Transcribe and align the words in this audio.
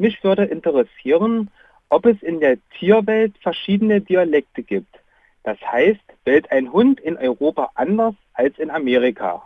Mich 0.00 0.22
würde 0.22 0.44
interessieren, 0.44 1.50
ob 1.88 2.06
es 2.06 2.22
in 2.22 2.38
der 2.38 2.58
Tierwelt 2.78 3.34
verschiedene 3.42 4.00
Dialekte 4.00 4.62
gibt. 4.62 4.94
Das 5.42 5.58
heißt, 5.60 6.00
bellt 6.24 6.52
ein 6.52 6.72
Hund 6.72 7.00
in 7.00 7.16
Europa 7.16 7.72
anders 7.74 8.14
als 8.34 8.56
in 8.60 8.70
Amerika? 8.70 9.42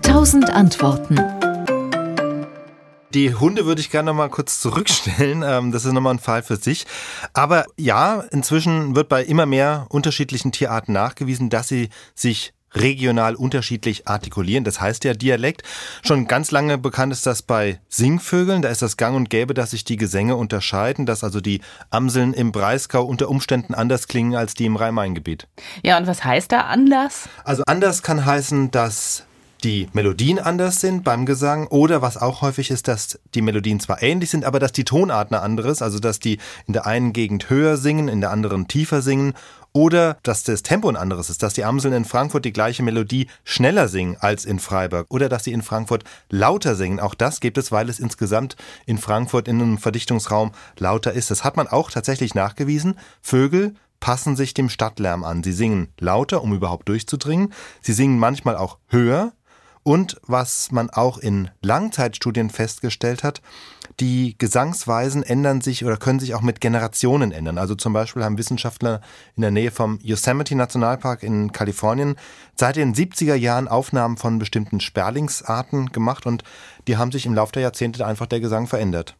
Tausend 0.00 0.48
Antworten. 0.48 1.16
Die 3.12 3.34
Hunde 3.34 3.66
würde 3.66 3.82
ich 3.82 3.90
gerne 3.90 4.06
noch 4.06 4.16
mal 4.16 4.30
kurz 4.30 4.60
zurückstellen. 4.60 5.42
Ähm, 5.50 5.72
das 5.72 5.84
ist 5.84 5.92
nochmal 5.92 6.14
ein 6.14 6.18
Fall 6.18 6.42
für 6.42 6.56
sich. 6.56 6.86
Aber 7.34 7.66
ja, 7.76 8.24
inzwischen 8.30 8.96
wird 8.96 9.08
bei 9.08 9.22
immer 9.22 9.44
mehr 9.44 9.86
unterschiedlichen 9.90 10.52
Tierarten 10.52 10.94
nachgewiesen, 10.94 11.50
dass 11.50 11.68
sie 11.68 11.90
sich 12.14 12.54
regional 12.74 13.34
unterschiedlich 13.34 14.06
artikulieren. 14.06 14.64
Das 14.64 14.80
heißt 14.80 15.04
ja 15.04 15.14
Dialekt. 15.14 15.62
Schon 16.02 16.26
ganz 16.26 16.50
lange 16.50 16.78
bekannt 16.78 17.12
ist 17.12 17.26
das 17.26 17.42
bei 17.42 17.80
Singvögeln. 17.88 18.62
Da 18.62 18.68
ist 18.68 18.82
das 18.82 18.96
gang 18.96 19.16
und 19.16 19.30
gäbe, 19.30 19.54
dass 19.54 19.70
sich 19.70 19.84
die 19.84 19.96
Gesänge 19.96 20.36
unterscheiden, 20.36 21.06
dass 21.06 21.24
also 21.24 21.40
die 21.40 21.60
Amseln 21.90 22.32
im 22.32 22.52
Breisgau 22.52 23.04
unter 23.04 23.28
Umständen 23.28 23.74
anders 23.74 24.08
klingen 24.08 24.36
als 24.36 24.54
die 24.54 24.66
im 24.66 24.76
Rhein-Main-Gebiet. 24.76 25.48
Ja, 25.82 25.98
und 25.98 26.06
was 26.06 26.24
heißt 26.24 26.52
da 26.52 26.62
anders? 26.62 27.28
Also 27.44 27.62
anders 27.66 28.02
kann 28.02 28.24
heißen, 28.24 28.70
dass 28.70 29.24
die 29.64 29.88
Melodien 29.92 30.38
anders 30.38 30.80
sind 30.80 31.04
beim 31.04 31.26
Gesang 31.26 31.66
oder 31.66 32.02
was 32.02 32.16
auch 32.16 32.42
häufig 32.42 32.70
ist, 32.70 32.88
dass 32.88 33.18
die 33.34 33.42
Melodien 33.42 33.80
zwar 33.80 34.02
ähnlich 34.02 34.30
sind, 34.30 34.44
aber 34.44 34.58
dass 34.58 34.72
die 34.72 34.84
Tonart 34.84 35.32
eine 35.32 35.42
andere 35.42 35.70
ist, 35.70 35.82
also 35.82 35.98
dass 35.98 36.18
die 36.18 36.38
in 36.66 36.72
der 36.72 36.86
einen 36.86 37.12
Gegend 37.12 37.50
höher 37.50 37.76
singen, 37.76 38.08
in 38.08 38.20
der 38.20 38.30
anderen 38.30 38.68
tiefer 38.68 39.02
singen 39.02 39.34
oder 39.72 40.18
dass 40.22 40.42
das 40.42 40.62
Tempo 40.62 40.88
ein 40.88 40.96
anderes 40.96 41.30
ist, 41.30 41.42
dass 41.42 41.54
die 41.54 41.64
Amseln 41.64 41.94
in 41.94 42.04
Frankfurt 42.04 42.44
die 42.44 42.52
gleiche 42.52 42.82
Melodie 42.82 43.28
schneller 43.44 43.88
singen 43.88 44.16
als 44.20 44.44
in 44.44 44.58
Freiburg 44.58 45.06
oder 45.10 45.28
dass 45.28 45.44
sie 45.44 45.52
in 45.52 45.62
Frankfurt 45.62 46.04
lauter 46.28 46.74
singen. 46.74 47.00
Auch 47.00 47.14
das 47.14 47.40
gibt 47.40 47.58
es, 47.58 47.72
weil 47.72 47.88
es 47.88 48.00
insgesamt 48.00 48.56
in 48.86 48.98
Frankfurt 48.98 49.48
in 49.48 49.60
einem 49.60 49.78
Verdichtungsraum 49.78 50.52
lauter 50.78 51.12
ist. 51.12 51.30
Das 51.30 51.44
hat 51.44 51.56
man 51.56 51.68
auch 51.68 51.90
tatsächlich 51.90 52.34
nachgewiesen. 52.34 52.98
Vögel 53.22 53.74
passen 54.00 54.34
sich 54.34 54.54
dem 54.54 54.68
Stadtlärm 54.68 55.24
an. 55.24 55.42
Sie 55.44 55.52
singen 55.52 55.88
lauter, 56.00 56.42
um 56.42 56.54
überhaupt 56.54 56.88
durchzudringen. 56.88 57.52
Sie 57.82 57.92
singen 57.92 58.18
manchmal 58.18 58.56
auch 58.56 58.78
höher, 58.88 59.32
und 59.90 60.20
was 60.24 60.70
man 60.70 60.88
auch 60.88 61.18
in 61.18 61.50
Langzeitstudien 61.62 62.48
festgestellt 62.48 63.24
hat, 63.24 63.42
die 63.98 64.36
Gesangsweisen 64.38 65.24
ändern 65.24 65.62
sich 65.62 65.84
oder 65.84 65.96
können 65.96 66.20
sich 66.20 66.36
auch 66.36 66.42
mit 66.42 66.60
Generationen 66.60 67.32
ändern. 67.32 67.58
Also 67.58 67.74
zum 67.74 67.92
Beispiel 67.92 68.22
haben 68.22 68.38
Wissenschaftler 68.38 69.00
in 69.34 69.40
der 69.40 69.50
Nähe 69.50 69.72
vom 69.72 69.98
Yosemite 70.00 70.54
Nationalpark 70.54 71.24
in 71.24 71.50
Kalifornien 71.50 72.14
seit 72.54 72.76
den 72.76 72.94
70er 72.94 73.34
Jahren 73.34 73.66
Aufnahmen 73.66 74.16
von 74.16 74.38
bestimmten 74.38 74.78
Sperlingsarten 74.78 75.90
gemacht 75.90 76.24
und 76.24 76.44
die 76.86 76.96
haben 76.96 77.10
sich 77.10 77.26
im 77.26 77.34
Laufe 77.34 77.54
der 77.54 77.62
Jahrzehnte 77.62 78.06
einfach 78.06 78.26
der 78.26 78.38
Gesang 78.38 78.68
verändert. 78.68 79.16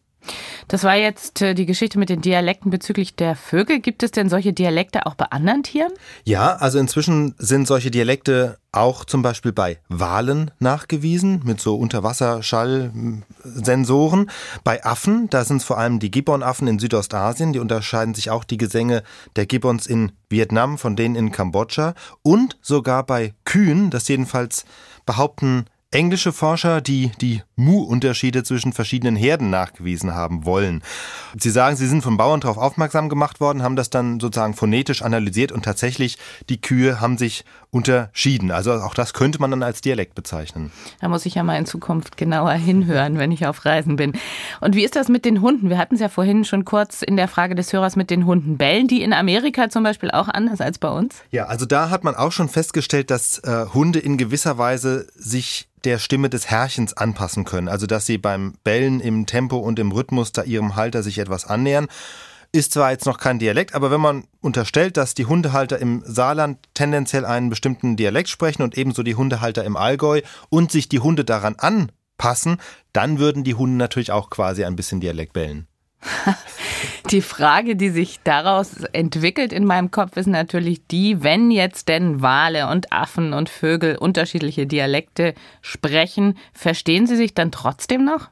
Das 0.71 0.83
war 0.85 0.95
jetzt 0.95 1.41
äh, 1.41 1.53
die 1.53 1.65
Geschichte 1.65 1.99
mit 1.99 2.07
den 2.07 2.21
Dialekten 2.21 2.71
bezüglich 2.71 3.17
der 3.17 3.35
Vögel. 3.35 3.81
Gibt 3.81 4.03
es 4.03 4.11
denn 4.11 4.29
solche 4.29 4.53
Dialekte 4.53 5.05
auch 5.05 5.15
bei 5.15 5.25
anderen 5.25 5.63
Tieren? 5.63 5.91
Ja, 6.23 6.55
also 6.55 6.79
inzwischen 6.79 7.35
sind 7.37 7.67
solche 7.67 7.91
Dialekte 7.91 8.57
auch 8.71 9.03
zum 9.03 9.21
Beispiel 9.21 9.51
bei 9.51 9.79
Walen 9.89 10.49
nachgewiesen 10.59 11.41
mit 11.43 11.59
so 11.59 11.75
Unterwasserschallsensoren. 11.75 14.31
Bei 14.63 14.85
Affen, 14.85 15.29
da 15.29 15.43
sind 15.43 15.57
es 15.57 15.65
vor 15.65 15.77
allem 15.77 15.99
die 15.99 16.09
Gibbonaffen 16.09 16.69
in 16.69 16.79
Südostasien, 16.79 17.51
die 17.51 17.59
unterscheiden 17.59 18.13
sich 18.13 18.29
auch 18.29 18.45
die 18.45 18.55
Gesänge 18.55 19.03
der 19.35 19.47
Gibbons 19.47 19.87
in 19.87 20.13
Vietnam 20.29 20.77
von 20.77 20.95
denen 20.95 21.15
in 21.15 21.33
Kambodscha 21.33 21.95
und 22.21 22.57
sogar 22.61 23.05
bei 23.05 23.33
Kühen, 23.43 23.89
das 23.89 24.07
jedenfalls 24.07 24.63
behaupten 25.05 25.65
englische 25.91 26.31
Forscher, 26.31 26.79
die 26.79 27.11
die 27.19 27.43
Mu-Unterschiede 27.61 28.43
zwischen 28.43 28.73
verschiedenen 28.73 29.15
Herden 29.15 29.49
nachgewiesen 29.49 30.13
haben 30.13 30.45
wollen. 30.45 30.83
Sie 31.37 31.49
sagen, 31.49 31.75
sie 31.75 31.87
sind 31.87 32.01
von 32.01 32.17
Bauern 32.17 32.41
darauf 32.41 32.57
aufmerksam 32.57 33.09
gemacht 33.09 33.39
worden, 33.39 33.63
haben 33.63 33.75
das 33.75 33.89
dann 33.89 34.19
sozusagen 34.19 34.53
phonetisch 34.53 35.01
analysiert 35.01 35.51
und 35.51 35.63
tatsächlich 35.63 36.17
die 36.49 36.59
Kühe 36.59 37.01
haben 37.01 37.17
sich 37.17 37.45
unterschieden. 37.71 38.51
Also 38.51 38.73
auch 38.73 38.93
das 38.93 39.13
könnte 39.13 39.39
man 39.39 39.49
dann 39.49 39.63
als 39.63 39.81
Dialekt 39.81 40.13
bezeichnen. 40.13 40.71
Da 40.99 41.07
muss 41.07 41.25
ich 41.25 41.35
ja 41.35 41.43
mal 41.43 41.57
in 41.57 41.65
Zukunft 41.65 42.17
genauer 42.17 42.51
hinhören, 42.51 43.17
wenn 43.17 43.31
ich 43.31 43.45
auf 43.47 43.63
Reisen 43.65 43.95
bin. 43.95 44.13
Und 44.59 44.75
wie 44.75 44.83
ist 44.83 44.95
das 44.95 45.07
mit 45.07 45.23
den 45.23 45.41
Hunden? 45.41 45.69
Wir 45.69 45.77
hatten 45.77 45.95
es 45.95 46.01
ja 46.01 46.09
vorhin 46.09 46.43
schon 46.43 46.65
kurz 46.65 47.01
in 47.01 47.15
der 47.15 47.29
Frage 47.29 47.55
des 47.55 47.71
Hörers 47.71 47.95
mit 47.95 48.09
den 48.09 48.25
Hunden. 48.25 48.57
Bellen 48.57 48.87
die 48.87 49.01
in 49.01 49.13
Amerika 49.13 49.69
zum 49.69 49.83
Beispiel 49.83 50.11
auch 50.11 50.27
anders 50.27 50.59
als 50.59 50.77
bei 50.77 50.89
uns? 50.89 51.15
Ja, 51.31 51.45
also 51.45 51.65
da 51.65 51.89
hat 51.89 52.03
man 52.03 52.15
auch 52.15 52.31
schon 52.31 52.49
festgestellt, 52.49 53.09
dass 53.09 53.39
äh, 53.39 53.65
Hunde 53.73 53.99
in 53.99 54.17
gewisser 54.17 54.57
Weise 54.57 55.07
sich 55.15 55.69
der 55.83 55.97
Stimme 55.97 56.29
des 56.29 56.47
Herrchens 56.47 56.93
anpassen 56.95 57.43
können. 57.51 57.67
Also 57.67 57.85
dass 57.85 58.05
sie 58.05 58.17
beim 58.17 58.53
Bellen 58.63 59.01
im 59.01 59.25
Tempo 59.25 59.57
und 59.57 59.77
im 59.77 59.91
Rhythmus 59.91 60.31
da 60.31 60.43
ihrem 60.43 60.75
Halter 60.75 61.03
sich 61.03 61.19
etwas 61.19 61.45
annähern. 61.45 61.87
Ist 62.53 62.73
zwar 62.73 62.91
jetzt 62.91 63.05
noch 63.05 63.17
kein 63.17 63.39
Dialekt, 63.39 63.75
aber 63.75 63.91
wenn 63.91 64.01
man 64.01 64.23
unterstellt, 64.41 64.97
dass 64.97 65.13
die 65.13 65.25
Hundehalter 65.25 65.79
im 65.79 66.01
Saarland 66.05 66.57
tendenziell 66.73 67.25
einen 67.25 67.49
bestimmten 67.49 67.95
Dialekt 67.95 68.29
sprechen 68.29 68.61
und 68.61 68.77
ebenso 68.77 69.03
die 69.03 69.15
Hundehalter 69.15 69.63
im 69.63 69.77
Allgäu 69.77 70.21
und 70.49 70.71
sich 70.71 70.89
die 70.89 70.99
Hunde 70.99 71.23
daran 71.23 71.55
anpassen, 71.57 72.57
dann 72.91 73.19
würden 73.19 73.43
die 73.43 73.55
Hunde 73.55 73.77
natürlich 73.77 74.11
auch 74.11 74.29
quasi 74.29 74.65
ein 74.65 74.75
bisschen 74.75 74.99
Dialekt 74.99 75.33
bellen. 75.33 75.67
Die 77.11 77.21
Frage, 77.21 77.75
die 77.75 77.89
sich 77.89 78.21
daraus 78.23 78.83
entwickelt 78.93 79.51
in 79.51 79.65
meinem 79.65 79.91
Kopf, 79.91 80.15
ist 80.15 80.27
natürlich 80.27 80.87
die, 80.87 81.23
wenn 81.23 81.51
jetzt 81.51 81.89
denn 81.89 82.21
Wale 82.21 82.69
und 82.69 82.93
Affen 82.93 83.33
und 83.33 83.49
Vögel 83.49 83.97
unterschiedliche 83.97 84.65
Dialekte 84.65 85.33
sprechen, 85.61 86.37
verstehen 86.53 87.07
sie 87.07 87.17
sich 87.17 87.33
dann 87.33 87.51
trotzdem 87.51 88.05
noch? 88.05 88.29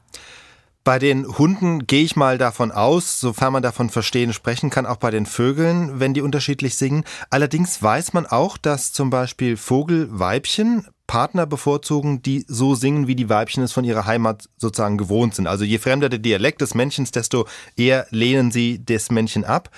Bei 0.82 0.98
den 0.98 1.26
Hunden 1.26 1.86
gehe 1.86 2.04
ich 2.04 2.16
mal 2.16 2.38
davon 2.38 2.72
aus, 2.72 3.20
sofern 3.20 3.52
man 3.52 3.62
davon 3.62 3.90
verstehen 3.90 4.32
sprechen 4.32 4.70
kann, 4.70 4.86
auch 4.86 4.96
bei 4.96 5.10
den 5.10 5.26
Vögeln, 5.26 6.00
wenn 6.00 6.14
die 6.14 6.22
unterschiedlich 6.22 6.76
singen. 6.76 7.04
Allerdings 7.28 7.82
weiß 7.82 8.14
man 8.14 8.24
auch, 8.24 8.56
dass 8.56 8.94
zum 8.94 9.10
Beispiel 9.10 9.58
Vogelweibchen 9.58 10.86
Partner 11.10 11.44
bevorzugen, 11.44 12.22
die 12.22 12.44
so 12.46 12.76
singen, 12.76 13.08
wie 13.08 13.16
die 13.16 13.28
Weibchen 13.28 13.64
es 13.64 13.72
von 13.72 13.82
ihrer 13.82 14.06
Heimat 14.06 14.48
sozusagen 14.58 14.96
gewohnt 14.96 15.34
sind. 15.34 15.48
Also 15.48 15.64
je 15.64 15.78
fremder 15.78 16.08
der 16.08 16.20
Dialekt 16.20 16.60
des 16.60 16.76
Männchens, 16.76 17.10
desto 17.10 17.48
eher 17.76 18.06
lehnen 18.10 18.52
sie 18.52 18.80
das 18.84 19.10
Männchen 19.10 19.44
ab. 19.44 19.70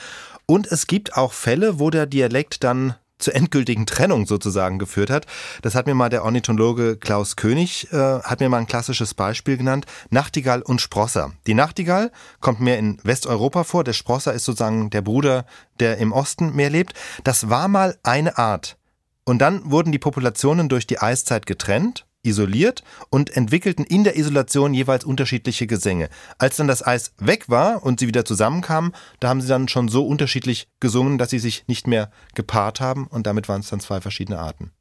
Und 0.44 0.66
es 0.66 0.87
gibt 0.87 1.16
auch 1.16 1.32
Fälle, 1.32 1.78
wo 1.78 1.88
der 1.88 2.04
Dialekt 2.04 2.62
dann 2.65 2.97
zur 3.16 3.34
endgültigen 3.34 3.87
Trennung 3.87 4.26
sozusagen 4.26 4.78
geführt 4.78 5.09
hat. 5.09 5.25
Das 5.62 5.75
hat 5.75 5.87
mir 5.87 5.94
mal 5.94 6.10
der 6.10 6.22
Ornithologe 6.22 6.98
Klaus 6.98 7.34
König, 7.37 7.91
äh, 7.93 7.97
hat 7.97 8.41
mir 8.41 8.50
mal 8.50 8.59
ein 8.59 8.66
klassisches 8.66 9.14
Beispiel 9.14 9.56
genannt. 9.56 9.87
Nachtigall 10.10 10.60
und 10.60 10.82
Sprosser. 10.82 11.32
Die 11.47 11.54
Nachtigall 11.54 12.12
kommt 12.41 12.60
mehr 12.60 12.78
in 12.78 12.99
Westeuropa 13.04 13.64
vor. 13.64 13.84
Der 13.84 13.94
Sprosser 13.94 14.34
ist 14.34 14.44
sozusagen 14.44 14.91
der 14.91 15.00
Bruder, 15.00 15.47
der 15.81 15.97
im 15.97 16.12
Osten 16.12 16.54
mehr 16.54 16.69
lebt. 16.69 16.93
Das 17.25 17.49
war 17.49 17.69
mal 17.69 17.97
eine 18.03 18.37
Art. 18.37 18.76
Und 19.25 19.38
dann 19.38 19.71
wurden 19.71 19.93
die 19.93 19.99
Populationen 19.99 20.69
durch 20.69 20.87
die 20.87 20.99
Eiszeit 20.99 21.47
getrennt, 21.47 22.06
isoliert 22.25 22.83
und 23.10 23.37
entwickelten 23.37 23.84
in 23.84 24.05
der 24.05 24.16
Isolation 24.16 24.75
jeweils 24.75 25.05
unterschiedliche 25.05 25.66
Gesänge. 25.66 26.09
Als 26.38 26.56
dann 26.56 26.69
das 26.69 26.84
Eis 26.87 27.12
weg 27.19 27.49
war 27.49 27.84
und 27.84 28.00
sie 28.00 28.06
wieder 28.06 28.25
zusammenkamen, 28.25 28.93
da 29.21 29.28
haben 29.28 29.41
sie 29.41 29.49
dann 29.49 29.69
schon 29.69 29.88
so 29.88 30.06
unterschiedlich 30.06 30.69
gesungen, 30.81 31.19
dass 31.19 31.31
sie 31.31 31.38
sich 31.38 31.65
nicht 31.66 31.87
mehr 31.87 32.11
gepaart 32.34 32.81
haben 32.81 33.06
und 33.06 33.27
damit 33.27 33.49
waren 33.49 33.61
es 33.61 33.71
dann 33.71 33.81
zwei 33.81 34.00
verschiedene 34.00 34.38
Arten. 34.38 34.72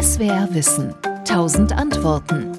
SWR 0.00 0.48
Wissen. 0.52 0.94
Tausend 1.24 1.72
Antworten. 1.72 2.52